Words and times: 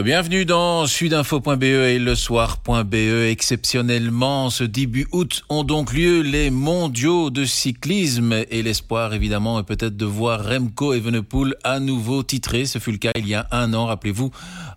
Bienvenue 0.00 0.46
dans 0.46 0.86
sudinfo.be 0.86 1.62
et 1.64 1.98
le 1.98 2.14
soir.be. 2.14 2.94
Exceptionnellement, 2.94 4.48
ce 4.48 4.64
début 4.64 5.06
août 5.12 5.44
ont 5.50 5.64
donc 5.64 5.92
lieu 5.92 6.22
les 6.22 6.50
mondiaux 6.50 7.28
de 7.28 7.44
cyclisme 7.44 8.32
et 8.50 8.62
l'espoir 8.62 9.12
évidemment 9.12 9.60
est 9.60 9.64
peut-être 9.64 9.94
de 9.94 10.06
voir 10.06 10.46
Remco 10.46 10.94
Evenepoel 10.94 11.56
à 11.62 11.78
nouveau 11.78 12.22
titré. 12.22 12.64
Ce 12.64 12.78
fut 12.78 12.92
le 12.92 12.96
cas 12.96 13.10
il 13.16 13.28
y 13.28 13.34
a 13.34 13.46
un 13.50 13.74
an, 13.74 13.84
rappelez-vous, 13.84 14.30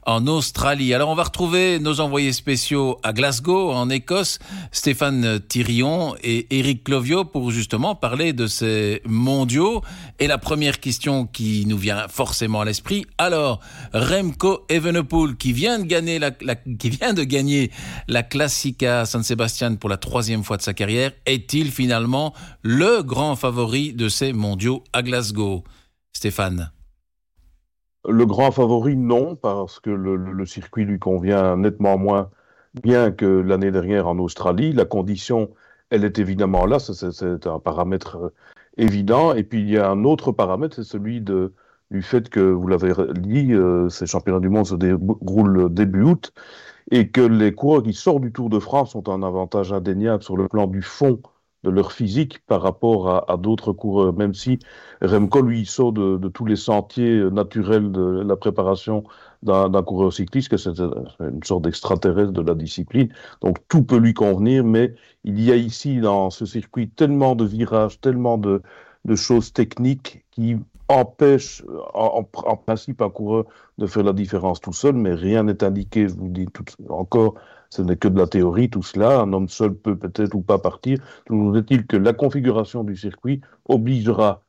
en 0.05 0.28
Australie. 0.28 0.93
Alors 0.93 1.07
on 1.07 1.15
va 1.15 1.23
retrouver 1.23 1.79
nos 1.79 2.01
envoyés 2.01 2.33
spéciaux 2.33 2.99
à 3.01 3.13
Glasgow, 3.13 3.71
en 3.71 3.89
Écosse, 3.89 4.39
Stéphane 4.73 5.39
Thirion 5.47 6.15
et 6.23 6.45
Eric 6.49 6.83
Clovio 6.83 7.23
pour 7.23 7.51
justement 7.51 7.95
parler 7.95 8.33
de 8.33 8.47
ces 8.47 9.01
mondiaux. 9.05 9.81
Et 10.19 10.27
la 10.27 10.37
première 10.37 10.81
question 10.81 11.25
qui 11.25 11.65
nous 11.67 11.77
vient 11.77 12.09
forcément 12.09 12.59
à 12.59 12.65
l'esprit, 12.65 13.05
alors 13.17 13.61
Remco 13.93 14.65
Evenepoel 14.67 15.04
qui 15.37 15.53
vient 15.53 15.79
de 15.79 15.85
gagner 15.85 16.20
la, 16.20 16.31
qui 16.31 16.89
vient 16.89 17.13
de 17.13 17.23
gagner 17.23 17.71
la 18.07 18.23
Classica 18.23 19.05
San 19.05 19.23
Sebastian 19.23 19.75
pour 19.75 19.89
la 19.89 19.98
troisième 19.98 20.43
fois 20.43 20.57
de 20.57 20.62
sa 20.62 20.73
carrière, 20.73 21.12
est-il 21.25 21.71
finalement 21.71 22.34
le 22.63 23.03
grand 23.03 23.35
favori 23.35 23.93
de 23.93 24.09
ces 24.09 24.34
mondiaux 24.34 24.84
à 24.93 25.02
Glasgow? 25.02 25.63
Stéphane 26.13 26.71
le 28.07 28.26
grand 28.26 28.52
favori, 28.52 28.95
non, 28.95 29.35
parce 29.35 29.79
que 29.79 29.89
le, 29.89 30.45
circuit 30.45 30.85
lui 30.85 30.99
convient 30.99 31.57
nettement 31.57 31.98
moins 31.98 32.29
bien 32.84 33.12
que 33.12 33.26
l'année 33.26 33.71
dernière 33.71 34.07
en 34.07 34.20
Australie. 34.20 34.73
La 34.73 34.85
condition, 34.85 35.49
elle 35.90 36.05
est 36.05 36.20
évidemment 36.20 36.65
là, 36.65 36.79
c'est 36.79 37.48
un 37.48 37.59
paramètre 37.59 38.17
euh, 38.17 38.34
évident. 38.77 39.34
Et 39.34 39.43
puis 39.43 39.62
il 39.62 39.70
y 39.70 39.77
a 39.77 39.90
un 39.90 40.03
autre 40.03 40.31
paramètre, 40.31 40.76
c'est 40.76 40.84
celui 40.84 41.21
de, 41.21 41.53
du 41.95 42.02
fait 42.02 42.30
que, 42.30 42.41
vous 42.41 42.67
l'avez 42.67 42.94
dit, 43.16 43.54
euh, 43.54 43.88
ces 43.88 44.05
championnats 44.05 44.41
du 44.41 44.49
monde 44.49 44.67
se 44.67 44.76
déroulent 44.76 45.73
début 45.73 46.04
août, 46.04 46.34
et 46.91 47.09
que 47.09 47.21
les 47.21 47.54
coureurs 47.54 47.84
qui 47.84 47.94
sortent 47.94 48.21
du 48.21 48.34
Tour 48.34 48.49
de 48.49 48.59
France 48.59 48.96
ont 48.96 49.07
un 49.07 49.24
avantage 49.24 49.71
indéniable 49.71 50.21
sur 50.21 50.35
le 50.35 50.49
plan 50.49 50.68
du 50.68 50.82
fond 50.82 51.21
de 51.63 51.70
leur 51.70 51.93
physique 51.93 52.46
par 52.46 52.62
rapport 52.62 53.32
à, 53.32 53.37
d'autres 53.37 53.71
coureurs, 53.71 54.13
même 54.13 54.34
si 54.34 54.60
Remco, 55.02 55.41
lui, 55.41 55.65
sort 55.65 55.93
de, 55.93 56.27
tous 56.27 56.46
les 56.46 56.57
sentiers 56.57 57.24
naturels 57.32 57.91
de 57.91 58.24
la 58.24 58.35
préparation 58.35 59.04
d'un 59.41 59.84
coureur 59.84 60.13
cycliste, 60.13 60.49
que 60.49 60.57
c'est 60.57 60.80
une 61.20 61.43
sorte 61.43 61.63
d'extraterrestre 61.63 62.34
de 62.34 62.41
la 62.41 62.55
discipline. 62.55 63.09
Donc 63.41 63.57
tout 63.68 63.84
peut 63.84 63.98
lui 63.98 64.14
convenir, 64.14 64.64
mais 64.64 64.94
il 65.24 65.42
y 65.42 65.52
a 65.52 65.56
ici, 65.56 66.00
dans 66.02 66.30
ce 66.30 66.46
circuit, 66.46 66.90
tellement 66.90 67.36
de 67.36 67.46
virages, 67.46 68.00
tellement 68.02 68.38
de, 68.38 68.62
choses 69.16 69.54
techniques 69.54 70.26
qui 70.32 70.58
empêchent 70.88 71.64
en, 71.94 72.23
principe 72.23 73.02
un 73.02 73.09
coureur 73.09 73.45
de 73.78 73.88
faire 73.88 74.03
la 74.03 74.14
différence 74.14 74.61
tout 74.61 74.73
seul, 74.73 74.94
mais 74.95 75.14
rien 75.14 75.44
n'est 75.44 75.64
indiqué, 75.64 76.08
je 76.08 76.16
vous 76.16 76.30
dis 76.30 76.45
tout, 76.47 76.66
encore, 76.89 77.36
ce 77.69 77.81
n'est 77.81 77.95
que 77.95 78.08
de 78.08 78.19
la 78.19 78.28
théorie, 78.28 78.69
tout 78.69 78.83
cela. 78.83 79.19
Un 79.22 79.33
homme 79.33 79.50
seul 79.50 79.73
peut 79.73 79.97
peut-être 79.97 80.36
ou 80.36 80.41
pas 80.41 80.59
partir. 80.59 81.00
Toujours 81.25 81.58
est-il 81.58 81.86
que 81.88 81.97
la 81.97 82.13
configuration 82.13 82.83
du 82.83 82.95
circuit 82.95 83.41
obligera 83.67 84.44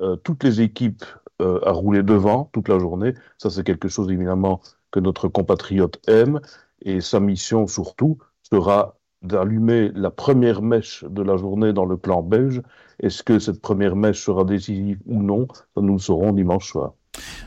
euh, 0.00 0.16
toutes 0.16 0.44
les 0.44 0.60
équipes 0.60 1.04
euh, 1.40 1.60
à 1.64 1.72
rouler 1.72 2.02
devant 2.02 2.50
toute 2.52 2.68
la 2.68 2.78
journée. 2.78 3.14
Ça, 3.38 3.50
c'est 3.50 3.64
quelque 3.64 3.88
chose 3.88 4.10
évidemment 4.10 4.60
que 4.90 5.00
notre 5.00 5.28
compatriote 5.28 5.98
aime. 6.08 6.40
Et 6.82 7.00
sa 7.00 7.20
mission 7.20 7.66
surtout 7.66 8.18
sera 8.42 8.96
d'allumer 9.22 9.90
la 9.94 10.10
première 10.10 10.62
mèche 10.62 11.04
de 11.04 11.22
la 11.22 11.36
journée 11.36 11.72
dans 11.72 11.84
le 11.84 11.96
plan 11.96 12.22
belge. 12.22 12.62
Est-ce 13.02 13.22
que 13.22 13.38
cette 13.38 13.60
première 13.60 13.96
mèche 13.96 14.24
sera 14.24 14.44
décisive 14.44 14.98
ou 15.06 15.22
non 15.22 15.46
Ça, 15.52 15.82
nous 15.82 15.94
le 15.94 15.98
saurons 15.98 16.32
dimanche 16.32 16.68
soir. 16.68 16.92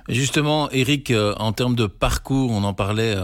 Justement, 0.10 0.70
Eric, 0.72 1.12
euh, 1.12 1.34
en 1.38 1.54
termes 1.54 1.76
de 1.76 1.88
parcours, 1.88 2.52
on 2.52 2.64
en 2.64 2.74
parlait 2.74 3.16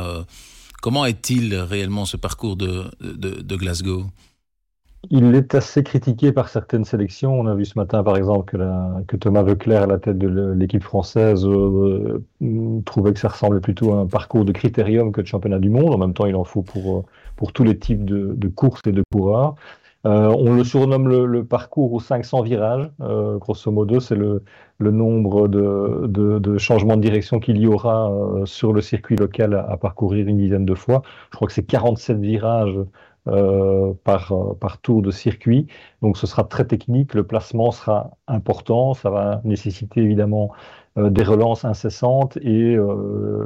Comment 0.81 1.05
est-il 1.05 1.53
réellement 1.55 2.05
ce 2.05 2.17
parcours 2.17 2.55
de, 2.55 2.85
de, 2.99 3.55
Glasgow? 3.55 4.05
Il 5.11 5.35
est 5.35 5.53
assez 5.53 5.83
critiqué 5.83 6.31
par 6.31 6.49
certaines 6.49 6.85
sélections. 6.85 7.39
On 7.39 7.45
a 7.45 7.53
vu 7.53 7.65
ce 7.65 7.77
matin, 7.77 8.03
par 8.03 8.17
exemple, 8.17 8.45
que, 8.49 8.57
la, 8.57 9.01
que 9.07 9.15
Thomas 9.15 9.43
Veuclair, 9.43 9.83
à 9.83 9.85
la 9.85 9.99
tête 9.99 10.17
de 10.17 10.53
l'équipe 10.53 10.81
française, 10.81 11.45
euh, 11.45 12.23
trouvait 12.85 13.13
que 13.13 13.19
ça 13.19 13.27
ressemblait 13.27 13.59
plutôt 13.59 13.93
à 13.93 13.97
un 13.97 14.07
parcours 14.07 14.43
de 14.43 14.51
critérium 14.51 15.11
que 15.11 15.21
de 15.21 15.27
championnat 15.27 15.59
du 15.59 15.69
monde. 15.69 15.93
En 15.93 15.99
même 15.99 16.15
temps, 16.15 16.25
il 16.25 16.35
en 16.35 16.43
faut 16.43 16.63
pour, 16.63 17.05
pour 17.35 17.53
tous 17.53 17.63
les 17.63 17.77
types 17.77 18.03
de, 18.03 18.33
de 18.35 18.47
courses 18.47 18.81
et 18.87 18.91
de 18.91 19.03
coureurs. 19.11 19.53
Euh, 20.05 20.33
on 20.35 20.55
le 20.55 20.63
surnomme 20.63 21.07
le, 21.07 21.45
parcours 21.45 21.93
aux 21.93 21.99
500 21.99 22.41
virages. 22.41 22.89
Euh, 23.01 23.37
grosso 23.37 23.71
modo, 23.71 23.99
c'est 23.99 24.15
le, 24.15 24.43
nombre 24.79 25.47
de, 25.47 26.57
changements 26.57 26.97
de 26.97 27.01
direction 27.01 27.39
qu'il 27.39 27.57
y 27.57 27.67
aura 27.67 28.11
euh, 28.11 28.45
sur 28.45 28.73
le 28.73 28.81
circuit 28.81 29.15
local 29.15 29.53
à, 29.53 29.77
parcourir 29.77 30.27
une 30.27 30.37
dizaine 30.37 30.65
de 30.65 30.73
fois. 30.73 31.03
Je 31.31 31.35
crois 31.35 31.47
que 31.47 31.53
c'est 31.53 31.65
47 31.65 32.17
virages 32.19 32.79
par, 34.03 34.33
par 34.59 34.81
tour 34.81 35.03
de 35.03 35.11
circuit. 35.11 35.67
Donc 36.01 36.17
ce 36.17 36.25
sera 36.25 36.43
très 36.43 36.65
technique, 36.65 37.13
le 37.13 37.23
placement 37.23 37.69
sera 37.69 38.17
important, 38.27 38.95
ça 38.95 39.11
va 39.11 39.41
nécessiter 39.43 40.01
évidemment 40.01 40.51
des 40.97 41.23
relances 41.23 41.63
incessantes 41.63 42.37
et 42.37 42.77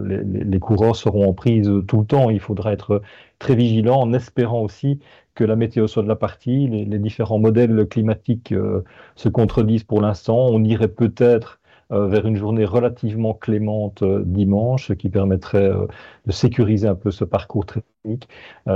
les, 0.03 0.23
les, 0.23 0.59
coureurs 0.59 0.95
seront 0.95 1.29
en 1.29 1.33
prise 1.33 1.71
tout 1.87 1.99
le 1.99 2.05
temps. 2.05 2.29
Il 2.31 2.39
faudra 2.39 2.73
être 2.73 3.01
très 3.37 3.55
vigilant 3.55 3.99
en 4.01 4.13
espérant 4.13 4.61
aussi 4.61 4.99
que 5.35 5.43
la 5.43 5.55
météo 5.55 5.87
soit 5.87 6.03
de 6.03 6.07
la 6.07 6.15
partie. 6.15 6.67
Les, 6.67 6.99
différents 6.99 7.39
modèles 7.39 7.87
climatiques 7.87 8.53
euh, 8.53 8.83
se 9.15 9.29
contredisent 9.29 9.83
pour 9.83 10.01
l'instant. 10.01 10.47
On 10.49 10.63
irait 10.63 10.87
peut-être 10.87 11.59
euh, 11.59 11.64
vers 11.91 12.25
une 12.25 12.35
journée 12.35 12.65
relativement 12.65 13.33
clémente 13.33 14.01
euh, 14.01 14.23
dimanche, 14.25 14.87
ce 14.87 14.93
qui 14.93 15.09
permettrait 15.09 15.69
euh, 15.69 15.85
de 16.25 16.31
sécuriser 16.31 16.87
un 16.87 16.95
peu 16.95 17.11
ce 17.11 17.23
parcours 17.23 17.65
technique. 17.65 18.27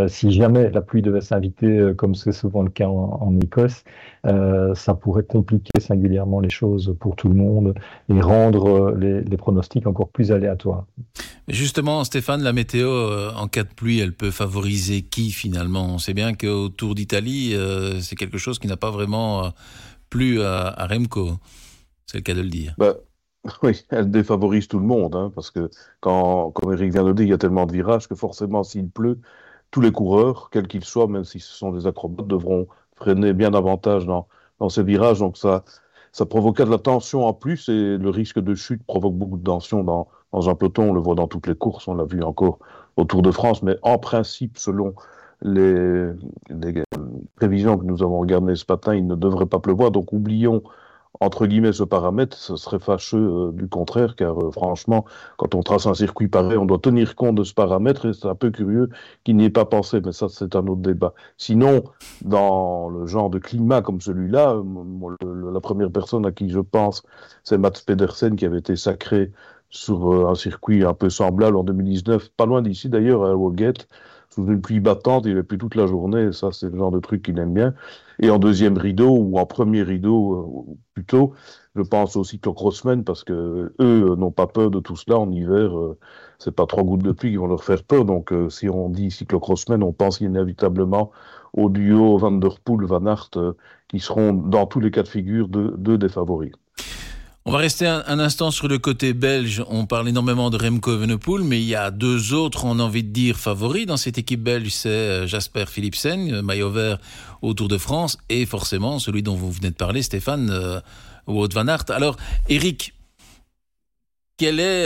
si 0.07 0.31
jamais 0.31 0.69
la 0.69 0.81
pluie 0.81 1.01
devait 1.01 1.21
s'inviter, 1.21 1.91
comme 1.95 2.15
c'est 2.15 2.31
souvent 2.31 2.63
le 2.63 2.69
cas 2.69 2.87
en, 2.87 3.39
Écosse, 3.39 3.83
ça 4.23 4.95
pourrait 4.95 5.23
compliquer 5.23 5.79
singulièrement 5.79 6.39
les 6.39 6.49
choses 6.49 6.95
pour 6.99 7.15
tout 7.15 7.29
le 7.29 7.35
monde 7.35 7.75
et 8.09 8.21
rendre 8.21 8.91
les, 8.91 9.37
pronostics 9.37 9.85
encore 9.85 10.09
plus 10.09 10.31
aléatoires. 10.31 10.85
Justement, 11.47 12.03
Stéphane, 12.03 12.41
la 12.41 12.53
météo, 12.53 12.89
en 13.35 13.47
cas 13.47 13.63
de 13.63 13.73
pluie, 13.73 13.99
elle 13.99 14.13
peut 14.13 14.31
favoriser 14.31 15.03
qui 15.03 15.31
finalement? 15.31 15.93
On 15.93 15.97
sait 15.99 16.13
bien 16.13 16.33
qu'au 16.33 16.69
Tour 16.69 16.95
d'Italie, 16.95 17.55
c'est 17.99 18.15
quelque 18.15 18.39
chose 18.39 18.57
qui 18.57 18.67
n'a 18.67 18.77
pas 18.77 18.91
vraiment 18.91 19.51
plu 20.09 20.41
à 20.41 20.87
Remco. 20.87 21.37
C'est 22.09 22.17
le 22.17 22.23
cas 22.23 22.33
de 22.33 22.41
le 22.41 22.49
dire. 22.49 22.73
Bah, 22.79 22.95
oui, 23.61 23.85
elle 23.91 24.09
défavorise 24.09 24.67
tout 24.67 24.79
le 24.79 24.85
monde, 24.85 25.15
hein, 25.15 25.31
parce 25.35 25.51
que 25.51 25.69
quand, 25.99 26.49
comme 26.49 26.73
Eric 26.73 26.91
vient 26.91 27.03
de 27.03 27.09
le 27.09 27.13
dire, 27.13 27.27
il 27.27 27.29
y 27.29 27.33
a 27.33 27.37
tellement 27.37 27.67
de 27.67 27.71
virages 27.71 28.07
que 28.07 28.15
forcément, 28.15 28.63
s'il 28.63 28.89
pleut, 28.89 29.19
tous 29.69 29.79
les 29.79 29.91
coureurs, 29.91 30.49
quels 30.51 30.67
qu'ils 30.67 30.85
soient, 30.85 31.07
même 31.07 31.23
si 31.23 31.39
ce 31.39 31.53
sont 31.53 31.71
des 31.71 31.85
acrobates, 31.85 32.25
devront 32.25 32.67
freiner 32.95 33.33
bien 33.33 33.51
davantage 33.51 34.07
dans, 34.07 34.27
dans 34.57 34.69
ces 34.69 34.81
virages. 34.81 35.19
Donc 35.19 35.37
ça, 35.37 35.63
ça 36.11 36.25
de 36.25 36.71
la 36.71 36.79
tension 36.79 37.27
en 37.27 37.33
plus 37.33 37.69
et 37.69 37.97
le 37.99 38.09
risque 38.09 38.39
de 38.39 38.55
chute 38.55 38.83
provoque 38.87 39.13
beaucoup 39.13 39.37
de 39.37 39.43
tension 39.43 39.83
dans, 39.83 40.07
dans 40.33 40.49
un 40.49 40.55
peloton. 40.55 40.89
On 40.89 40.93
le 40.93 41.01
voit 41.01 41.13
dans 41.13 41.27
toutes 41.27 41.45
les 41.45 41.55
courses, 41.55 41.87
on 41.87 41.93
l'a 41.93 42.05
vu 42.05 42.23
encore 42.23 42.57
au 42.97 43.03
Tour 43.03 43.21
de 43.21 43.29
France, 43.29 43.61
mais 43.61 43.75
en 43.83 43.99
principe, 43.99 44.57
selon 44.57 44.95
les 45.43 46.09
prévisions 47.35 47.77
que 47.77 47.85
nous 47.85 48.01
avons 48.01 48.17
regardées 48.17 48.55
ce 48.55 48.65
matin, 48.67 48.95
il 48.95 49.05
ne 49.05 49.15
devrait 49.15 49.45
pas 49.45 49.59
pleuvoir. 49.59 49.91
Donc 49.91 50.11
oublions 50.11 50.63
entre 51.19 51.47
guillemets 51.47 51.73
ce 51.73 51.83
paramètre, 51.83 52.37
ce 52.37 52.55
serait 52.55 52.79
fâcheux 52.79 53.17
euh, 53.17 53.51
du 53.51 53.67
contraire, 53.67 54.15
car 54.15 54.39
euh, 54.41 54.51
franchement, 54.51 55.05
quand 55.37 55.55
on 55.55 55.61
trace 55.63 55.87
un 55.87 55.93
circuit 55.93 56.27
pareil, 56.27 56.57
on 56.57 56.65
doit 56.65 56.79
tenir 56.79 57.15
compte 57.15 57.35
de 57.35 57.43
ce 57.43 57.53
paramètre, 57.53 58.05
et 58.07 58.13
c'est 58.13 58.27
un 58.27 58.35
peu 58.35 58.51
curieux 58.51 58.89
qu'il 59.23 59.35
n'y 59.37 59.45
ait 59.45 59.49
pas 59.49 59.65
pensé, 59.65 60.01
mais 60.03 60.11
ça 60.11 60.27
c'est 60.29 60.55
un 60.55 60.65
autre 60.67 60.81
débat. 60.81 61.13
Sinon, 61.37 61.83
dans 62.23 62.89
le 62.89 63.05
genre 63.07 63.29
de 63.29 63.39
climat 63.39 63.81
comme 63.81 64.01
celui-là, 64.01 64.53
euh, 64.53 65.51
la 65.51 65.59
première 65.59 65.91
personne 65.91 66.25
à 66.25 66.31
qui 66.31 66.49
je 66.49 66.59
pense, 66.59 67.03
c'est 67.43 67.57
Mats 67.57 67.71
Pedersen 67.85 68.35
qui 68.35 68.45
avait 68.45 68.59
été 68.59 68.75
sacré 68.75 69.31
sur 69.71 70.27
un 70.27 70.35
circuit 70.35 70.83
un 70.83 70.93
peu 70.93 71.09
semblable 71.09 71.57
en 71.57 71.63
2019, 71.63 72.29
pas 72.29 72.45
loin 72.45 72.61
d'ici 72.61 72.89
d'ailleurs, 72.89 73.23
à 73.25 73.35
Woget, 73.35 73.87
sous 74.29 74.45
une 74.47 74.61
pluie 74.61 74.79
battante, 74.79 75.25
il 75.25 75.37
est 75.37 75.43
plus 75.43 75.57
toute 75.57 75.75
la 75.75 75.85
journée, 75.87 76.31
ça 76.33 76.51
c'est 76.51 76.69
le 76.69 76.77
genre 76.77 76.91
de 76.91 76.99
truc 76.99 77.23
qu'il 77.23 77.37
aime 77.39 77.53
bien. 77.53 77.73
Et 78.21 78.29
en 78.29 78.37
deuxième 78.39 78.77
rideau, 78.77 79.15
ou 79.17 79.37
en 79.39 79.45
premier 79.45 79.81
rideau 79.81 80.69
euh, 80.69 80.75
plutôt, 80.93 81.33
je 81.75 81.81
pense 81.81 82.15
au 82.17 82.23
cyclocrossmen, 82.23 83.03
parce 83.05 83.23
que 83.23 83.33
eux 83.33 84.11
euh, 84.11 84.15
n'ont 84.17 84.31
pas 84.31 84.47
peur 84.47 84.71
de 84.71 84.79
tout 84.81 84.95
cela 84.97 85.17
en 85.19 85.31
hiver. 85.31 85.77
Euh, 85.77 85.97
c'est 86.37 86.51
pas 86.51 86.65
trois 86.65 86.83
gouttes 86.83 87.03
de 87.03 87.13
pluie 87.13 87.31
qui 87.31 87.37
vont 87.37 87.47
leur 87.47 87.63
faire 87.63 87.83
peur. 87.83 88.05
Donc 88.05 88.33
si 88.49 88.69
on 88.69 88.89
dit 88.89 89.11
cyclocrossmen, 89.11 89.83
on 89.83 89.93
pense 89.93 90.19
inévitablement 90.21 91.11
au 91.53 91.69
duo 91.69 92.17
Van 92.17 92.31
Der 92.31 92.59
Poel, 92.59 92.85
Van 92.85 93.05
Aert, 93.05 93.31
qui 93.87 93.99
seront 93.99 94.33
dans 94.33 94.65
tous 94.67 94.79
les 94.79 94.91
cas 94.91 95.03
de 95.03 95.07
figure 95.07 95.47
deux 95.49 95.97
des 95.97 96.09
favoris. 96.09 96.51
On 97.45 97.51
va 97.51 97.59
rester 97.59 97.87
un, 97.87 98.19
instant 98.19 98.51
sur 98.51 98.67
le 98.67 98.77
côté 98.79 99.13
belge. 99.13 99.63
On 99.69 99.85
parle 99.85 100.09
énormément 100.09 100.49
de 100.49 100.57
Remco 100.57 100.93
Evenepoel, 100.93 101.43
mais 101.43 101.59
il 101.59 101.67
y 101.67 101.73
a 101.73 101.89
deux 101.89 102.33
autres, 102.33 102.65
on 102.65 102.79
a 102.79 102.83
envie 102.83 103.03
de 103.03 103.11
dire, 103.11 103.37
favoris 103.37 103.85
dans 103.85 103.97
cette 103.97 104.17
équipe 104.17 104.43
belge. 104.43 104.69
C'est 104.71 104.89
euh, 104.89 105.25
Jasper 105.25 105.65
Philipsen, 105.65 106.31
euh, 106.31 106.41
maillot 106.41 106.69
vert 106.69 106.99
au 107.41 107.53
Tour 107.53 107.69
de 107.69 107.77
France, 107.77 108.17
et 108.27 108.45
forcément 108.45 108.99
celui 108.99 109.23
dont 109.23 109.35
vous 109.35 109.51
venez 109.51 109.69
de 109.69 109.75
parler, 109.75 110.01
Stéphane 110.01 110.49
euh, 110.51 110.81
Wout 111.27 111.47
van 111.53 111.67
Aert. 111.67 111.85
Alors, 111.89 112.17
Eric, 112.49 112.93
quel 114.37 114.59
est 114.59 114.85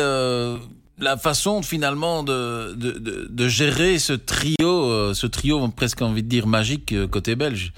la 0.99 1.17
façon 1.17 1.63
finalement 1.63 2.23
de, 2.23 3.47
gérer 3.47 3.97
ce 3.99 4.13
trio, 4.13 5.13
ce 5.13 5.27
trio 5.27 5.67
presque 5.69 6.01
envie 6.01 6.23
de 6.23 6.29
dire 6.29 6.47
magique 6.47 6.93
côté 7.09 7.35
belge? 7.35 7.73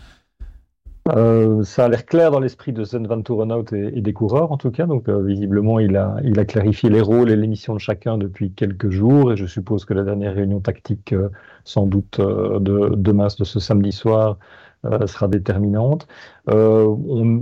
Euh, 1.13 1.63
ça 1.63 1.85
a 1.85 1.87
l'air 1.87 2.03
clair 2.05 2.31
dans 2.31 2.39
l'esprit 2.39 2.73
de 2.73 2.83
Zen 2.83 3.05
Van 3.05 3.21
Tourenhout 3.21 3.71
et, 3.73 4.01
des 4.01 4.13
coureurs 4.13 4.51
en 4.51 4.57
tout 4.57 4.71
cas. 4.71 4.87
Donc 4.87 5.07
euh, 5.07 5.21
visiblement, 5.21 5.79
il 5.79 5.95
a, 5.97 6.17
il 6.23 6.39
a 6.39 6.45
clarifié 6.45 6.89
les 6.89 7.01
rôles 7.01 7.29
et 7.29 7.35
les 7.35 7.47
missions 7.47 7.75
de 7.75 7.79
chacun 7.79 8.17
depuis 8.17 8.51
quelques 8.51 8.89
jours. 8.89 9.31
Et 9.31 9.37
je 9.37 9.45
suppose 9.45 9.85
que 9.85 9.93
la 9.93 10.03
dernière 10.03 10.33
réunion 10.33 10.59
tactique, 10.61 11.13
euh, 11.13 11.29
sans 11.63 11.85
doute 11.85 12.19
de 12.19 12.95
demain, 12.95 13.27
de 13.37 13.43
ce 13.43 13.59
samedi 13.59 13.91
soir, 13.91 14.37
sera 15.07 15.27
déterminante. 15.27 16.07
On, 16.47 17.41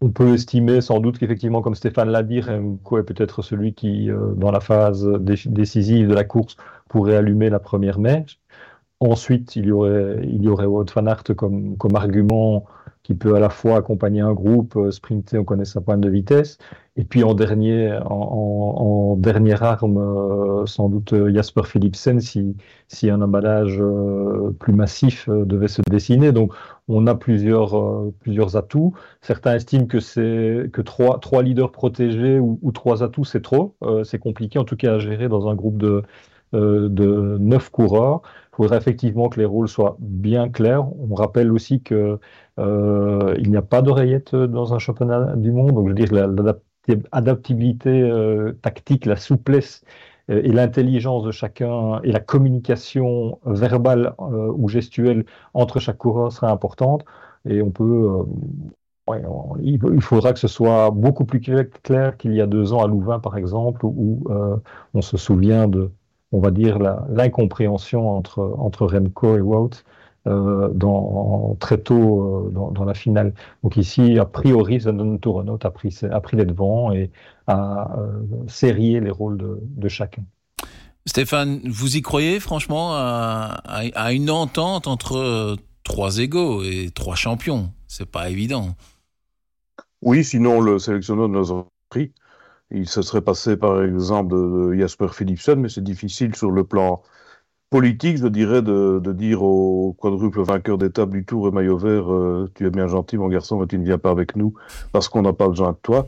on, 0.00 0.10
peut 0.10 0.34
estimer 0.34 0.80
sans 0.80 1.00
doute 1.00 1.18
qu'effectivement, 1.18 1.60
comme 1.60 1.74
Stéphane 1.74 2.10
l'a 2.10 2.22
dit, 2.22 2.40
Remco 2.40 2.98
est 2.98 3.02
peut-être 3.02 3.42
celui 3.42 3.74
qui, 3.74 4.08
dans 4.36 4.52
la 4.52 4.60
phase 4.60 5.04
décisive 5.18 6.06
de 6.06 6.14
la 6.14 6.22
course, 6.22 6.56
pourrait 6.88 7.16
allumer 7.16 7.50
la 7.50 7.58
première 7.58 7.98
mèche. 7.98 8.38
Ensuite, 9.00 9.56
il 9.56 9.66
y 9.66 9.72
aurait, 9.72 10.20
il 10.22 10.44
y 10.44 10.48
aurait 10.48 10.66
Wout 10.66 10.86
van 10.94 11.06
Aert 11.06 11.24
comme, 11.36 11.76
comme 11.76 11.96
argument 11.96 12.66
qui 13.06 13.14
peut 13.14 13.36
à 13.36 13.38
la 13.38 13.50
fois 13.50 13.76
accompagner 13.76 14.20
un 14.20 14.32
groupe, 14.32 14.74
euh, 14.74 14.90
sprinter, 14.90 15.38
on 15.38 15.44
connaît 15.44 15.64
sa 15.64 15.80
pointe 15.80 16.00
de 16.00 16.08
vitesse, 16.08 16.58
et 16.96 17.04
puis 17.04 17.22
en 17.22 17.34
dernier, 17.34 17.96
en, 18.04 19.14
dernière 19.16 19.62
arme, 19.62 19.98
euh, 19.98 20.66
sans 20.66 20.88
doute 20.88 21.12
euh, 21.12 21.32
Jasper 21.32 21.62
Philipsen 21.62 22.18
si, 22.18 22.56
si 22.88 23.08
un 23.08 23.22
emballage 23.22 23.80
plus 24.58 24.72
massif 24.72 25.28
devait 25.28 25.68
se 25.68 25.82
dessiner. 25.88 26.32
Donc 26.32 26.52
on 26.88 27.06
a 27.06 27.14
plusieurs, 27.14 27.80
plusieurs 28.18 28.56
atouts. 28.56 28.92
Certains 29.20 29.54
estiment 29.54 29.86
que 29.86 30.00
c'est 30.00 30.68
que 30.72 30.82
trois, 30.82 31.20
trois 31.20 31.44
leaders 31.44 31.70
protégés 31.70 32.40
ou, 32.40 32.72
trois 32.72 33.04
atouts 33.04 33.24
c'est 33.24 33.42
trop, 33.42 33.76
c'est 34.02 34.18
compliqué 34.18 34.58
en 34.58 34.64
tout 34.64 34.76
cas 34.76 34.94
à 34.94 34.98
gérer 34.98 35.28
dans 35.28 35.48
un 35.48 35.54
groupe 35.54 35.78
de 35.78 36.02
de 36.52 37.36
neuf 37.38 37.70
coureurs. 37.70 38.22
Il 38.52 38.56
faudrait 38.56 38.78
effectivement 38.78 39.28
que 39.28 39.38
les 39.38 39.44
rôles 39.44 39.68
soient 39.68 39.98
bien 40.00 40.48
clairs. 40.48 40.86
On 40.98 41.14
rappelle 41.14 41.52
aussi 41.52 41.82
que 41.82 42.18
euh, 42.58 43.34
il 43.38 43.50
n'y 43.50 43.56
a 43.56 43.62
pas 43.62 43.82
d'oreillette 43.82 44.34
dans 44.34 44.74
un 44.74 44.78
championnat 44.78 45.36
du 45.36 45.52
monde. 45.52 45.74
Donc, 45.74 45.84
je 45.84 45.88
veux 45.88 46.06
dire, 46.06 46.12
l'adaptabilité 46.12 47.90
euh, 48.02 48.52
tactique, 48.62 49.06
la 49.06 49.16
souplesse 49.16 49.84
euh, 50.30 50.40
et 50.42 50.52
l'intelligence 50.52 51.24
de 51.24 51.32
chacun 51.32 52.00
et 52.02 52.12
la 52.12 52.20
communication 52.20 53.38
verbale 53.44 54.14
ou 54.18 54.68
gestuelle 54.68 55.24
entre 55.54 55.80
chaque 55.80 55.98
coureur 55.98 56.32
sera 56.32 56.50
importante. 56.50 57.04
Et 57.48 57.62
on 57.62 57.70
peut, 57.70 58.24
il 59.62 60.02
faudra 60.02 60.32
que 60.32 60.38
ce 60.38 60.48
soit 60.48 60.90
beaucoup 60.90 61.24
plus 61.24 61.40
clair 61.40 62.16
qu'il 62.16 62.34
y 62.34 62.40
a 62.40 62.46
deux 62.46 62.72
ans 62.72 62.82
à 62.82 62.88
Louvain, 62.88 63.20
par 63.20 63.36
exemple, 63.36 63.84
où 63.84 64.24
on 64.94 65.02
se 65.02 65.16
souvient 65.16 65.68
de, 65.68 65.92
on 66.32 66.40
va 66.40 66.50
dire, 66.50 66.78
l'incompréhension 67.08 68.10
entre, 68.10 68.56
entre 68.58 68.86
Remco 68.86 69.36
et 69.36 69.40
Wout 69.40 69.70
euh, 69.70 70.05
dans, 70.26 71.56
très 71.60 71.78
tôt 71.78 72.46
euh, 72.46 72.70
dans, 72.72 72.84
la 72.84 72.94
finale. 72.94 73.32
Donc 73.62 73.76
ici, 73.76 74.18
a 74.18 74.24
priori, 74.24 74.80
Zanon 74.80 75.18
Tourenot 75.18 75.58
a 75.62 75.70
pris, 75.70 75.98
a 76.10 76.20
pris 76.20 76.36
les 76.36 76.44
devants 76.44 76.92
et 76.92 77.10
a 77.46 77.96
euh, 77.98 78.20
serré 78.48 79.00
les 79.00 79.10
rôles 79.10 79.38
de, 79.38 79.88
chacun. 79.88 80.22
Stéphane, 81.06 81.60
vous 81.64 81.96
y 81.96 82.02
croyez 82.02 82.40
franchement 82.40 82.90
à, 82.94 84.12
une 84.12 84.30
entente 84.30 84.88
entre 84.88 85.56
trois 85.84 86.18
égaux 86.18 86.64
et 86.64 86.90
trois 86.92 87.14
champions? 87.14 87.70
C'est 87.86 88.10
pas 88.10 88.28
évident. 88.28 88.74
Oui, 90.02 90.24
sinon 90.24 90.60
le 90.60 90.78
sélectionneur 90.78 91.28
nous 91.28 91.52
aurait 91.52 91.64
pris. 91.88 92.12
Il 92.72 92.88
se 92.88 93.00
serait 93.02 93.22
passé 93.22 93.56
par 93.56 93.82
exemple 93.84 94.34
de, 94.34 94.70
de 94.70 94.80
Jasper 94.80 95.08
Philipsen, 95.12 95.60
mais 95.60 95.68
c'est 95.68 95.84
difficile 95.84 96.34
sur 96.34 96.50
le 96.50 96.64
plan 96.64 97.00
politique, 97.70 98.18
je 98.18 98.28
dirais, 98.28 98.62
de, 98.62 99.00
dire 99.12 99.42
au 99.42 99.94
quadruple 99.98 100.42
vainqueur 100.42 100.78
d'étape 100.78 101.10
du 101.10 101.24
Tour 101.24 101.48
et 101.48 101.50
maillot 101.50 101.78
vert, 101.78 102.12
euh, 102.12 102.50
tu 102.54 102.66
es 102.66 102.70
bien 102.70 102.86
gentil 102.86 103.16
mon 103.16 103.28
garçon, 103.28 103.58
mais 103.58 103.66
tu 103.66 103.78
ne 103.78 103.84
viens 103.84 103.98
pas 103.98 104.10
avec 104.10 104.36
nous 104.36 104.54
parce 104.92 105.08
qu'on 105.08 105.22
n'a 105.22 105.32
pas 105.32 105.48
besoin 105.48 105.72
de 105.72 105.78
toi. 105.82 106.06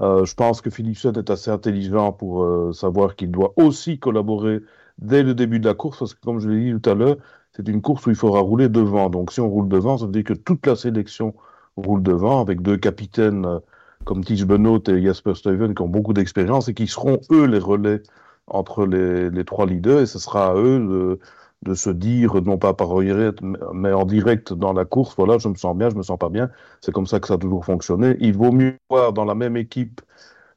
Euh, 0.00 0.24
je 0.24 0.34
pense 0.34 0.60
que 0.60 0.68
Philipsen 0.70 1.16
est 1.16 1.30
assez 1.30 1.50
intelligent 1.50 2.12
pour 2.12 2.42
euh, 2.42 2.72
savoir 2.72 3.16
qu'il 3.16 3.30
doit 3.30 3.52
aussi 3.56 3.98
collaborer 3.98 4.60
dès 4.98 5.22
le 5.22 5.34
début 5.34 5.60
de 5.60 5.66
la 5.66 5.74
course, 5.74 5.98
parce 5.98 6.14
que 6.14 6.20
comme 6.20 6.40
je 6.40 6.48
l'ai 6.48 6.72
dit 6.72 6.80
tout 6.80 6.90
à 6.90 6.94
l'heure, 6.94 7.16
c'est 7.52 7.66
une 7.68 7.80
course 7.80 8.06
où 8.06 8.10
il 8.10 8.16
faudra 8.16 8.40
rouler 8.40 8.68
devant. 8.68 9.08
Donc 9.08 9.32
si 9.32 9.40
on 9.40 9.48
roule 9.48 9.68
devant, 9.68 9.96
ça 9.98 10.06
veut 10.06 10.12
dire 10.12 10.24
que 10.24 10.34
toute 10.34 10.66
la 10.66 10.76
sélection 10.76 11.34
roule 11.76 12.02
devant, 12.02 12.40
avec 12.40 12.62
deux 12.62 12.76
capitaines 12.76 13.46
comme 14.04 14.24
Tige 14.24 14.44
Benoît 14.44 14.80
et 14.88 15.02
Jasper 15.02 15.34
Stuyven 15.34 15.74
qui 15.74 15.82
ont 15.82 15.88
beaucoup 15.88 16.12
d'expérience 16.12 16.68
et 16.68 16.74
qui 16.74 16.86
seront 16.86 17.20
eux 17.30 17.46
les 17.46 17.58
relais 17.58 18.02
entre 18.48 18.86
les, 18.86 19.44
trois 19.44 19.66
leaders 19.66 20.00
et 20.00 20.06
ce 20.06 20.18
sera 20.18 20.48
à 20.48 20.54
eux 20.54 21.18
de, 21.62 21.74
se 21.74 21.90
dire, 21.90 22.34
non 22.42 22.58
pas 22.58 22.74
par 22.74 23.00
direct, 23.00 23.40
mais 23.72 23.92
en 23.92 24.04
direct 24.04 24.52
dans 24.52 24.72
la 24.72 24.84
course, 24.84 25.14
voilà, 25.16 25.38
je 25.38 25.48
me 25.48 25.54
sens 25.54 25.76
bien, 25.76 25.90
je 25.90 25.96
me 25.96 26.02
sens 26.02 26.18
pas 26.18 26.28
bien. 26.28 26.50
C'est 26.80 26.92
comme 26.92 27.06
ça 27.06 27.18
que 27.20 27.26
ça 27.26 27.34
a 27.34 27.38
toujours 27.38 27.64
fonctionné. 27.64 28.16
Il 28.20 28.36
vaut 28.36 28.52
mieux 28.52 28.76
avoir 28.90 29.12
dans 29.12 29.24
la 29.24 29.34
même 29.34 29.56
équipe 29.56 30.00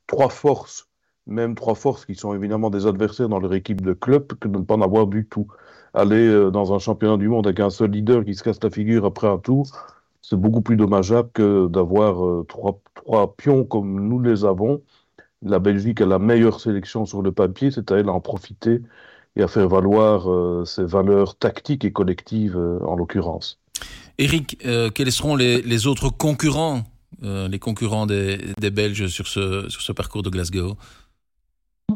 trois 0.07 0.29
forces, 0.29 0.87
même 1.25 1.55
trois 1.55 1.75
forces 1.75 2.05
qui 2.05 2.15
sont 2.15 2.33
évidemment 2.33 2.69
des 2.69 2.85
adversaires 2.85 3.29
dans 3.29 3.39
leur 3.39 3.53
équipe 3.53 3.81
de 3.81 3.93
club, 3.93 4.27
que 4.39 4.47
de 4.47 4.59
ne 4.59 4.63
pas 4.63 4.75
en 4.75 4.81
avoir 4.81 5.07
du 5.07 5.25
tout. 5.25 5.47
Aller 5.93 6.27
euh, 6.27 6.51
dans 6.51 6.73
un 6.73 6.79
championnat 6.79 7.17
du 7.17 7.27
monde 7.27 7.47
avec 7.47 7.59
un 7.59 7.71
seul 7.71 7.91
leader 7.91 8.23
qui 8.23 8.35
se 8.35 8.43
casse 8.43 8.61
la 8.63 8.69
figure 8.69 9.05
après 9.05 9.27
un 9.27 9.39
tour, 9.39 9.65
c'est 10.21 10.35
beaucoup 10.35 10.61
plus 10.61 10.75
dommageable 10.75 11.29
que 11.33 11.67
d'avoir 11.67 12.23
euh, 12.23 12.45
trois 12.47 13.35
pions 13.35 13.63
comme 13.63 14.07
nous 14.07 14.19
les 14.19 14.45
avons 14.45 14.81
la 15.41 15.59
Belgique 15.59 16.01
a 16.01 16.05
la 16.05 16.19
meilleure 16.19 16.59
sélection 16.59 17.05
sur 17.05 17.21
le 17.21 17.31
papier, 17.31 17.71
c'est 17.71 17.91
à 17.91 17.97
elle 17.97 18.09
à 18.09 18.13
en 18.13 18.19
profiter 18.19 18.81
et 19.35 19.41
à 19.41 19.47
faire 19.47 19.67
valoir 19.67 20.29
euh, 20.29 20.65
ses 20.65 20.83
valeurs 20.83 21.35
tactiques 21.35 21.85
et 21.85 21.91
collectives 21.91 22.57
euh, 22.57 22.79
en 22.85 22.95
l'occurrence. 22.95 23.59
Eric, 24.17 24.57
euh, 24.65 24.89
quels 24.89 25.11
seront 25.11 25.35
les, 25.35 25.87
autres 25.87 26.09
concurrents, 26.09 26.83
les 27.21 27.59
concurrents 27.59 28.05
des, 28.05 28.37
Belges 28.59 29.07
sur 29.07 29.27
ce, 29.27 29.69
sur 29.69 29.81
ce 29.81 29.93
parcours 29.93 30.23
de 30.23 30.29
Glasgow? 30.29 30.75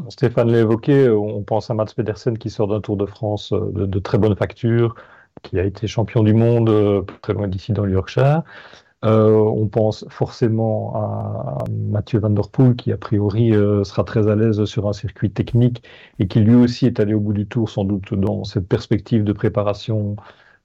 Stéphane 0.07 0.49
l'a 0.49 0.59
évoqué, 0.59 1.09
on 1.09 1.43
pense 1.43 1.69
à 1.69 1.73
Mats 1.73 1.85
Pedersen 1.95 2.37
qui 2.37 2.49
sort 2.49 2.67
d'un 2.67 2.79
Tour 2.79 2.95
de 2.95 3.05
France 3.05 3.51
de, 3.51 3.85
de, 3.85 3.99
très 3.99 4.17
bonne 4.17 4.35
facture, 4.35 4.95
qui 5.43 5.59
a 5.59 5.65
été 5.65 5.85
champion 5.85 6.23
du 6.23 6.33
monde 6.33 7.05
très 7.21 7.33
loin 7.33 7.49
d'ici 7.49 7.73
dans 7.73 7.85
le 7.85 7.91
Yorkshire. 7.91 8.43
Euh, 9.03 9.31
on 9.33 9.67
pense 9.67 10.05
forcément 10.09 10.95
à, 10.95 11.63
Mathieu 11.69 12.19
Van 12.19 12.29
Der 12.29 12.49
Poel, 12.49 12.75
qui 12.75 12.91
a 12.93 12.97
priori 12.97 13.51
euh, 13.53 13.83
sera 13.83 14.03
très 14.05 14.29
à 14.29 14.35
l'aise 14.35 14.63
sur 14.63 14.87
un 14.87 14.93
circuit 14.93 15.29
technique 15.31 15.83
et 16.19 16.27
qui 16.27 16.39
lui 16.39 16.55
aussi 16.55 16.85
est 16.85 16.99
allé 17.01 17.13
au 17.13 17.19
bout 17.19 17.33
du 17.33 17.45
tour, 17.45 17.69
sans 17.69 17.83
doute 17.83 18.13
dans 18.13 18.45
cette 18.45 18.67
perspective 18.67 19.23
de 19.25 19.33
préparation 19.33 20.15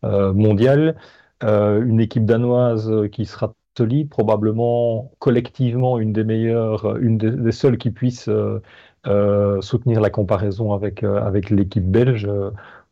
euh, 0.04 0.32
mondiale. 0.32 0.96
une 1.42 2.00
équipe 2.00 2.24
danoise 2.26 2.92
qui 3.12 3.24
sera 3.26 3.54
solide, 3.76 4.08
probablement 4.08 5.12
collectivement 5.18 5.98
une 5.98 6.12
des 6.12 6.24
meilleures, 6.24 6.96
une 6.98 7.18
des, 7.18 7.52
seules 7.52 7.78
qui 7.78 7.90
puisse 7.90 8.28
soutenir 9.60 10.00
la 10.00 10.10
comparaison 10.10 10.72
avec, 10.72 11.04
avec 11.04 11.50
l'équipe 11.50 11.84
belge 11.84 12.28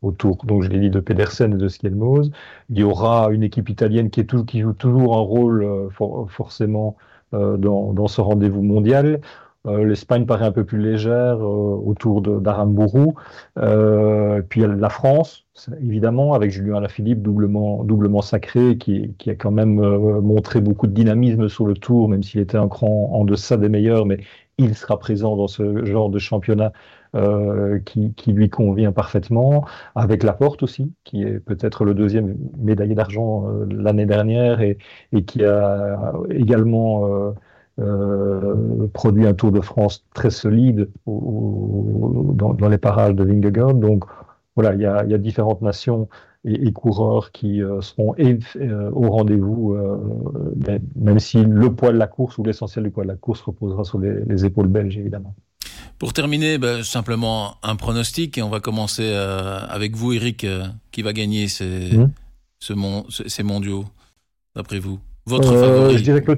autour, 0.01 0.37
donc 0.45 0.63
je 0.63 0.69
l'ai 0.69 0.79
dit, 0.79 0.89
de 0.89 0.99
Pedersen 0.99 1.53
et 1.53 1.57
de 1.57 1.67
Skelmose. 1.67 2.31
Il 2.69 2.79
y 2.79 2.83
aura 2.83 3.29
une 3.31 3.43
équipe 3.43 3.69
italienne 3.69 4.09
qui, 4.09 4.25
joue 4.59 4.73
toujours 4.73 5.17
un 5.17 5.21
rôle 5.21 5.63
euh, 5.63 5.89
forcément 6.27 6.97
euh, 7.33 7.57
dans, 7.57 8.07
ce 8.07 8.21
rendez-vous 8.21 8.61
mondial. 8.61 9.21
Euh, 9.65 9.83
L'Espagne 9.83 10.25
paraît 10.25 10.45
un 10.45 10.51
peu 10.51 10.63
plus 10.63 10.79
légère 10.79 11.41
autour 11.41 12.21
d'Arambourou. 12.21 13.15
puis 14.49 14.61
la 14.61 14.89
France, 14.89 15.45
évidemment, 15.81 16.33
avec 16.33 16.51
Julien 16.51 16.75
Alaphilippe, 16.75 17.21
doublement, 17.21 17.83
doublement 17.83 18.21
sacré, 18.21 18.77
qui, 18.77 19.13
qui 19.17 19.29
a 19.29 19.35
quand 19.35 19.51
même 19.51 19.75
montré 20.21 20.61
beaucoup 20.61 20.87
de 20.87 20.93
dynamisme 20.93 21.49
sur 21.49 21.65
le 21.65 21.73
tour, 21.73 22.07
même 22.07 22.23
s'il 22.23 22.39
était 22.39 22.57
un 22.57 22.67
cran 22.67 23.09
en 23.11 23.25
deçà 23.25 23.57
des 23.57 23.69
meilleurs, 23.69 24.05
mais 24.05 24.19
il 24.57 24.75
sera 24.75 24.97
présent 24.99 25.35
dans 25.35 25.47
ce 25.47 25.85
genre 25.85 26.09
de 26.09 26.19
championnat 26.19 26.71
euh, 27.15 27.79
qui, 27.79 28.13
lui 28.33 28.49
convient 28.49 28.91
parfaitement, 28.91 29.65
avec 29.95 30.23
Laporte 30.23 30.63
aussi, 30.63 30.93
qui 31.03 31.23
est 31.23 31.39
peut-être 31.39 31.85
le 31.85 31.93
deuxième 31.93 32.35
médaillé 32.57 32.95
d'argent 32.95 33.47
euh, 33.47 33.65
l'année 33.69 34.05
dernière 34.05 34.61
et, 34.61 34.77
qui 35.25 35.43
a 35.45 36.13
également 36.29 37.33
euh, 37.79 38.87
produit 38.93 39.27
un 39.27 39.33
Tour 39.33 39.51
de 39.51 39.61
France 39.61 40.05
très 40.13 40.31
solide 40.31 40.89
dans, 41.05 42.67
les 42.69 42.77
parages 42.77 43.15
de 43.15 43.23
Vingegaard. 43.23 43.73
Donc 43.75 44.05
voilà, 44.55 44.73
il 44.73 44.81
y 44.81 44.85
a, 44.85 45.17
différentes 45.17 45.61
nations 45.61 46.09
et, 46.47 46.71
coureurs 46.71 47.31
qui 47.31 47.61
seront 47.81 48.15
au 48.93 49.09
rendez-vous, 49.09 49.77
même 50.95 51.19
si 51.19 51.43
le 51.43 51.73
poids 51.73 51.91
de 51.91 51.97
la 51.97 52.07
course 52.07 52.37
ou 52.37 52.43
l'essentiel 52.43 52.85
du 52.85 52.91
poids 52.91 53.03
de 53.03 53.09
la 53.09 53.15
course 53.15 53.41
reposera 53.41 53.83
sur 53.83 53.99
les 53.99 54.45
épaules 54.45 54.67
belges, 54.67 54.97
évidemment. 54.97 55.35
Pour 55.99 56.13
terminer, 56.13 56.59
ben, 56.59 56.83
simplement 56.83 57.55
un 57.63 57.75
pronostic 57.75 58.37
et 58.37 58.43
on 58.43 58.49
va 58.49 58.59
commencer 58.59 59.03
euh, 59.03 59.59
avec 59.67 59.95
vous, 59.95 60.13
Eric, 60.13 60.43
euh, 60.43 60.67
qui 60.91 61.01
va 61.01 61.11
gagner 61.11 61.47
ces, 61.47 61.97
mmh. 61.97 62.11
ce 62.59 63.27
ces 63.27 63.41
mondiaux, 63.41 63.85
d'après 64.55 64.77
vous? 64.77 64.99
Votre 65.25 65.51
euh, 65.51 65.61
favori? 65.61 65.97
Je 65.97 66.03
dirais 66.03 66.21
que 66.21 66.37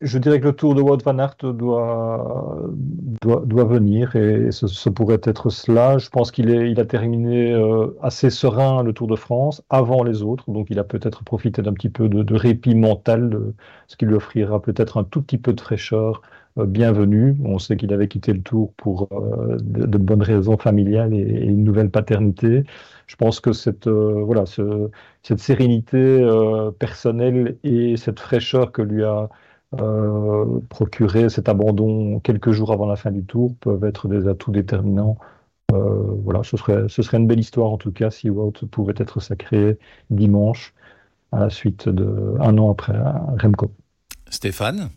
je 0.00 0.18
dirais 0.18 0.40
que 0.40 0.46
le 0.46 0.52
tour 0.54 0.74
de 0.74 0.80
Wout 0.80 0.98
van 1.04 1.18
Aert 1.18 1.36
doit, 1.42 2.70
doit, 3.20 3.42
doit 3.44 3.64
venir 3.64 4.16
et 4.16 4.50
ce, 4.50 4.88
pourrait 4.88 5.20
être 5.24 5.50
cela. 5.50 5.98
Je 5.98 6.08
pense 6.08 6.30
qu'il 6.30 6.48
il 6.48 6.80
a 6.80 6.84
terminé 6.86 7.52
euh, 7.52 7.88
assez 8.00 8.30
serein 8.30 8.82
le 8.82 8.92
Tour 8.94 9.08
de 9.08 9.16
France 9.16 9.62
avant 9.68 10.02
les 10.02 10.22
autres, 10.22 10.50
donc 10.50 10.68
il 10.70 10.78
a 10.78 10.84
peut-être 10.84 11.22
profité 11.24 11.60
d'un 11.60 11.74
petit 11.74 11.90
peu 11.90 12.08
de, 12.08 12.34
répit 12.34 12.74
mental, 12.74 13.38
ce 13.88 13.96
qui 13.96 14.06
lui 14.06 14.14
offrira 14.14 14.62
peut-être 14.62 14.96
un 14.96 15.04
tout 15.04 15.20
petit 15.22 15.38
peu 15.38 15.52
de 15.52 15.60
fraîcheur 15.60 16.22
euh, 16.58 16.64
bienvenue. 16.64 17.36
On 17.44 17.58
sait 17.58 17.76
qu'il 17.76 17.92
avait 17.92 18.08
quitté 18.08 18.32
le 18.32 18.40
Tour 18.42 18.72
pour 18.78 19.08
euh, 19.12 19.58
de, 19.60 19.98
bonnes 19.98 20.22
raisons 20.22 20.56
familiales 20.56 21.12
et, 21.12 21.44
une 21.44 21.62
nouvelle 21.62 21.90
paternité. 21.90 22.64
Je 23.06 23.16
pense 23.16 23.40
que 23.40 23.52
cette, 23.52 23.88
voilà, 23.88 24.44
cette 24.46 25.40
sérénité 25.40 26.24
personnelle 26.78 27.58
et 27.64 27.96
cette 27.96 28.20
fraîcheur 28.20 28.72
que 28.72 28.82
lui 28.82 29.02
a 29.04 29.28
euh, 29.28 29.28
procurer 30.68 31.28
cet 31.28 31.48
abandon 31.48 32.18
quelques 32.20 32.50
jours 32.50 32.72
avant 32.72 32.86
la 32.86 32.96
fin 32.96 33.10
du 33.10 33.24
tour 33.24 33.54
peuvent 33.60 33.84
être 33.84 34.08
des 34.08 34.26
atouts 34.26 34.50
déterminants. 34.50 35.16
Euh, 35.72 36.16
voilà, 36.24 36.42
ce 36.42 36.56
serait, 36.56 36.88
ce 36.88 37.02
serait 37.02 37.18
une 37.18 37.26
belle 37.26 37.38
histoire 37.40 37.70
en 37.70 37.76
tout 37.78 37.92
cas 37.92 38.10
si 38.10 38.28
Wout 38.30 38.52
pouvait 38.70 38.94
être 38.96 39.20
sacré 39.20 39.78
dimanche 40.10 40.74
à 41.32 41.40
la 41.40 41.50
suite 41.50 41.88
de 41.88 42.34
un 42.40 42.58
an 42.58 42.72
après 42.72 42.98
Remco. 43.40 43.70
Stéphane? 44.28 44.90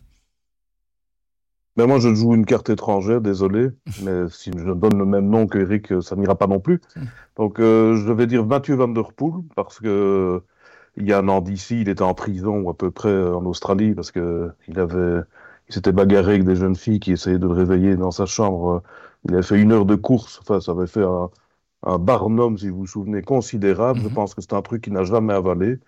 Mais 1.76 1.86
moi, 1.86 1.98
je 1.98 2.14
joue 2.14 2.34
une 2.34 2.46
carte 2.46 2.70
étrangère, 2.70 3.20
désolé, 3.20 3.70
mais 4.04 4.28
si 4.30 4.52
je 4.56 4.72
donne 4.72 4.96
le 4.96 5.04
même 5.04 5.28
nom 5.28 5.48
que 5.48 5.58
Eric, 5.58 6.02
ça 6.02 6.14
n'ira 6.14 6.36
pas 6.36 6.46
non 6.46 6.60
plus. 6.60 6.80
Hmm. 6.94 7.06
Donc, 7.36 7.58
euh, 7.58 7.96
je 7.96 8.12
vais 8.12 8.28
dire 8.28 8.46
Mathieu 8.46 8.76
Van 8.76 8.86
Der 8.86 9.12
Poel, 9.12 9.42
parce 9.56 9.80
que 9.80 10.40
il 10.96 11.06
y 11.08 11.12
a 11.12 11.18
un 11.18 11.28
an 11.28 11.40
d'ici, 11.40 11.80
il 11.82 11.88
était 11.88 12.02
en 12.02 12.14
prison, 12.14 12.60
ou 12.60 12.70
à 12.70 12.74
peu 12.74 12.90
près 12.90 13.08
euh, 13.08 13.36
en 13.36 13.44
Australie, 13.46 13.94
parce 13.94 14.10
que 14.10 14.50
il 14.68 14.78
avait, 14.78 15.20
il 15.68 15.74
s'était 15.74 15.92
bagarré 15.92 16.32
avec 16.34 16.44
des 16.44 16.56
jeunes 16.56 16.76
filles 16.76 17.00
qui 17.00 17.12
essayaient 17.12 17.38
de 17.38 17.46
le 17.46 17.52
réveiller 17.54 17.96
dans 17.96 18.10
sa 18.10 18.26
chambre. 18.26 18.82
Il 19.24 19.34
avait 19.34 19.42
fait 19.42 19.60
une 19.60 19.72
heure 19.72 19.86
de 19.86 19.96
course, 19.96 20.40
enfin, 20.42 20.60
ça 20.60 20.72
avait 20.72 20.86
fait 20.86 21.02
un, 21.04 21.30
un 21.84 21.98
barnum, 21.98 22.58
si 22.58 22.68
vous 22.68 22.78
vous 22.78 22.86
souvenez, 22.86 23.22
considérable. 23.22 24.00
Je 24.00 24.08
mhm. 24.08 24.14
pense 24.14 24.34
que 24.34 24.40
c'est 24.40 24.54
un 24.54 24.62
truc 24.62 24.82
qu'il 24.82 24.92
n'a 24.92 25.04
jamais 25.04 25.34
avalé. 25.34 25.78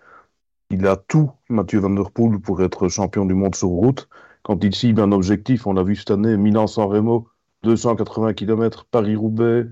Il 0.69 0.85
a 0.87 0.95
tout, 0.97 1.31
Mathieu 1.49 1.79
Van 1.79 1.89
Der 1.89 2.11
Poel, 2.11 2.39
pour 2.39 2.61
être 2.61 2.87
champion 2.89 3.25
du 3.25 3.33
monde 3.33 3.55
sur 3.55 3.69
route. 3.69 4.09
Quand 4.43 4.63
il 4.63 4.75
cible 4.75 5.01
un 5.01 5.11
objectif, 5.11 5.67
on 5.67 5.73
l'a 5.73 5.83
vu 5.83 5.95
cette 5.95 6.11
année, 6.11 6.37
Milan-San 6.37 6.87
Remo, 6.87 7.27
280 7.63 8.33
km, 8.33 8.85
Paris-Roubaix, 8.91 9.65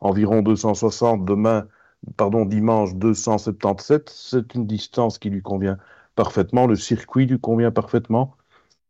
environ 0.00 0.42
260. 0.42 1.24
Demain, 1.24 1.66
pardon, 2.16 2.44
dimanche 2.44 2.94
277, 2.94 4.10
c'est 4.10 4.54
une 4.54 4.66
distance 4.66 5.18
qui 5.18 5.30
lui 5.30 5.42
convient 5.42 5.78
parfaitement, 6.14 6.66
le 6.66 6.76
circuit 6.76 7.26
lui 7.26 7.40
convient 7.40 7.70
parfaitement. 7.70 8.36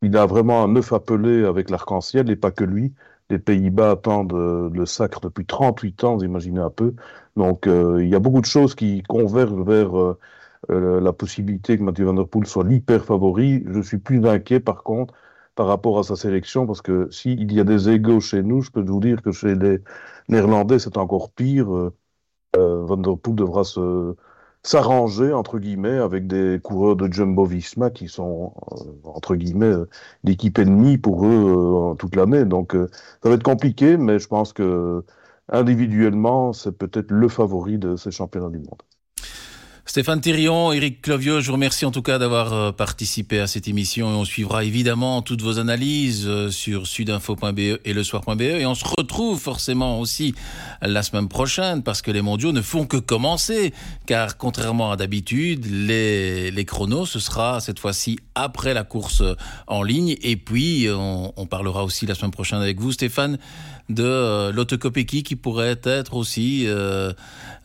Il 0.03 0.17
a 0.17 0.27
vraiment 0.27 0.63
un 0.63 0.77
œuf 0.77 0.93
appelé 0.93 1.45
avec 1.45 1.71
l'arc-en-ciel 1.71 2.31
et 2.31 2.37
pas 2.37 2.51
que 2.51 2.65
lui. 2.65 2.95
Les 3.31 3.39
Pays-Bas 3.39 3.93
attendent 3.93 4.35
euh, 4.35 4.71
le 4.73 4.87
sacre 4.87 5.21
depuis 5.21 5.47
38 5.47 6.05
ans, 6.05 6.17
vous 6.17 6.25
imaginez 6.25 6.61
un 6.61 6.71
peu. 6.71 6.95
Donc 7.37 7.67
euh, 7.67 8.03
il 8.03 8.09
y 8.11 8.15
a 8.15 8.19
beaucoup 8.19 8.41
de 8.41 8.47
choses 8.47 8.75
qui 8.75 9.03
convergent 9.03 9.65
vers 9.65 9.97
euh, 9.99 10.19
la 10.69 11.13
possibilité 11.13 11.79
que 11.79 11.83
Mathieu 11.83 12.05
Van 12.07 12.15
Der 12.15 12.29
Poel 12.29 12.47
soit 12.47 12.65
l'hyper 12.65 13.05
favori. 13.05 13.65
Je 13.67 13.81
suis 13.81 13.99
plus 13.99 14.27
inquiet 14.27 14.61
par 14.61 14.83
contre 14.83 15.15
par 15.55 15.67
rapport 15.67 15.99
à 15.99 16.03
sa 16.03 16.17
sélection 16.17 16.67
parce 16.67 16.83
que 16.83 17.09
s'il 17.11 17.53
y 17.53 17.61
a 17.61 17.65
des 17.65 17.89
égaux 17.89 18.21
chez 18.21 18.43
nous, 18.43 18.61
je 18.61 18.71
peux 18.71 18.83
vous 18.83 19.01
dire 19.01 19.23
que 19.23 19.33
chez 19.33 19.55
les 19.55 19.79
Néerlandais 20.29 20.79
c'est 20.79 20.97
encore 20.99 21.31
pire. 21.33 21.93
Euh, 22.57 22.85
Van 22.85 22.97
Der 22.99 23.17
Poel 23.17 23.37
devra 23.37 23.65
se 23.65 24.15
s'arranger 24.63 25.33
entre 25.33 25.59
guillemets 25.59 25.99
avec 25.99 26.27
des 26.27 26.59
coureurs 26.63 26.97
de 26.97 27.13
Jumbo 27.13 27.45
Visma 27.45 27.91
qui 27.91 28.09
sont 28.09 28.55
euh, 28.73 29.09
entre 29.11 29.37
guillemets 29.37 29.67
euh, 29.67 29.89
l'équipe 30.25 30.59
ennemie 30.59 30.97
pour 30.99 31.27
eux 31.27 31.95
toute 31.99 32.17
l'année. 32.17 32.45
Donc 32.45 32.73
ça 33.23 33.29
va 33.29 33.35
être 33.35 33.43
compliqué, 33.43 33.97
mais 33.97 34.19
je 34.19 34.29
pense 34.29 34.53
que 34.53 35.05
individuellement 35.51 36.53
c'est 36.53 36.73
peut-être 36.73 37.11
le 37.11 37.29
favori 37.29 37.79
de 37.79 37.97
ces 37.97 38.11
championnats 38.11 38.51
du 38.51 38.59
monde. 38.59 38.83
Stéphane 39.87 40.23
Thirion, 40.23 40.73
Eric 40.73 41.03
Clovio, 41.03 41.41
je 41.41 41.49
vous 41.49 41.53
remercie 41.53 41.85
en 41.85 41.91
tout 41.91 42.01
cas 42.01 42.19
d'avoir 42.19 42.55
euh, 42.55 42.73
participé 42.73 43.39
à 43.39 43.47
cette 43.47 43.69
émission 43.69 44.11
et 44.11 44.15
on 44.15 44.25
suivra 44.25 44.65
évidemment 44.65 45.21
toutes 45.21 45.43
vos 45.43 45.59
analyses 45.59 46.27
euh, 46.27 46.51
sur 46.51 46.87
sudinfo.be 46.87 47.59
et 47.85 47.93
le 47.93 48.03
soir.be 48.03 48.41
et 48.41 48.65
on 48.65 48.75
se 48.75 48.87
retrouve 48.87 49.39
forcément 49.39 50.01
aussi 50.01 50.35
la 50.81 51.03
semaine 51.03 51.29
prochaine 51.29 51.83
parce 51.83 52.01
que 52.01 52.11
les 52.11 52.23
mondiaux 52.23 52.53
ne 52.53 52.63
font 52.63 52.87
que 52.87 52.97
commencer 52.97 53.75
car 54.07 54.39
contrairement 54.39 54.91
à 54.91 54.97
d'habitude, 54.97 55.67
les, 55.67 56.51
les 56.51 56.65
chronos 56.65 57.05
ce 57.05 57.19
sera 57.19 57.61
cette 57.61 57.79
fois-ci 57.79 58.19
après 58.35 58.73
la 58.73 58.85
course 58.85 59.23
en 59.67 59.83
ligne 59.83 60.17
et 60.23 60.37
puis 60.37 60.89
on, 60.91 61.35
on 61.37 61.45
parlera 61.45 61.85
aussi 61.85 62.07
la 62.07 62.15
semaine 62.15 62.31
prochaine 62.31 62.63
avec 62.63 62.81
vous 62.81 62.93
Stéphane 62.93 63.37
de 63.89 64.05
euh, 64.05 64.53
l'autocopéki 64.53 65.23
qui 65.23 65.37
pourrait 65.37 65.81
être 65.85 66.15
aussi 66.15 66.65
euh, 66.67 67.13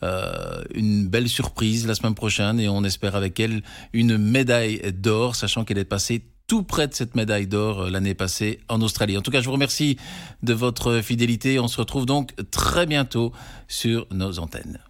euh, 0.02 0.62
une 0.74 1.08
belle 1.08 1.28
surprise 1.28 1.86
la 1.86 1.94
semaine 1.94 2.09
prochaine 2.14 2.60
et 2.60 2.68
on 2.68 2.84
espère 2.84 3.16
avec 3.16 3.38
elle 3.40 3.62
une 3.92 4.18
médaille 4.18 4.80
d'or, 4.92 5.36
sachant 5.36 5.64
qu'elle 5.64 5.78
est 5.78 5.84
passée 5.84 6.24
tout 6.46 6.64
près 6.64 6.88
de 6.88 6.94
cette 6.94 7.14
médaille 7.14 7.46
d'or 7.46 7.88
l'année 7.90 8.14
passée 8.14 8.58
en 8.68 8.80
Australie. 8.82 9.16
En 9.16 9.22
tout 9.22 9.30
cas, 9.30 9.40
je 9.40 9.46
vous 9.46 9.52
remercie 9.52 9.98
de 10.42 10.52
votre 10.52 11.00
fidélité. 11.00 11.60
On 11.60 11.68
se 11.68 11.76
retrouve 11.76 12.06
donc 12.06 12.34
très 12.50 12.86
bientôt 12.86 13.32
sur 13.68 14.06
nos 14.10 14.40
antennes. 14.40 14.80